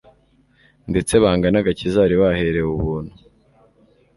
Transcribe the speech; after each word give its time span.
ndetse 0.91 1.13
banga 1.23 1.47
n'agakiza 1.49 2.03
bari 2.03 2.15
baherewe 2.23 2.71
ubuntu. 2.77 3.15